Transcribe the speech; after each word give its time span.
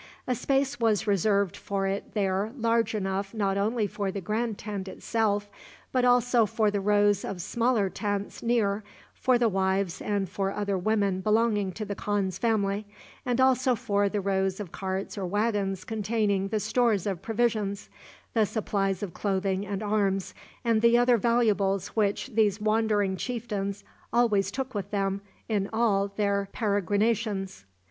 A 0.25 0.33
space 0.33 0.79
was 0.79 1.05
reserved 1.05 1.55
for 1.55 1.85
it 1.85 2.15
there 2.15 2.51
large 2.57 2.95
enough 2.95 3.35
not 3.35 3.55
only 3.55 3.85
for 3.85 4.09
the 4.11 4.19
grand 4.19 4.57
tent 4.57 4.87
itself, 4.87 5.47
but 5.91 6.03
also 6.03 6.47
for 6.47 6.71
the 6.71 6.81
rows 6.81 7.23
of 7.23 7.39
smaller 7.39 7.87
tents 7.87 8.41
near, 8.41 8.83
for 9.13 9.37
the 9.37 9.47
wives 9.47 10.01
and 10.01 10.27
for 10.27 10.51
other 10.53 10.75
women 10.75 11.21
belonging 11.21 11.71
to 11.73 11.85
the 11.85 11.93
khan's 11.93 12.39
family, 12.39 12.87
and 13.27 13.39
also 13.39 13.75
for 13.75 14.09
the 14.09 14.21
rows 14.21 14.59
of 14.59 14.71
carts 14.71 15.19
or 15.19 15.27
wagons 15.27 15.83
containing 15.83 16.47
the 16.47 16.59
stores 16.59 17.05
of 17.05 17.21
provisions, 17.21 17.87
the 18.33 18.47
supplies 18.47 19.03
of 19.03 19.13
clothing 19.13 19.67
and 19.67 19.83
arms, 19.83 20.33
and 20.65 20.81
the 20.81 20.97
other 20.97 21.17
valuables 21.17 21.89
which 21.89 22.25
these 22.33 22.59
wandering 22.59 23.15
chieftains 23.15 23.83
always 24.11 24.49
took 24.49 24.73
with 24.73 24.89
them 24.89 25.21
in 25.47 25.69
all 25.71 26.07
their 26.07 26.49
peregrinations. 26.53 27.65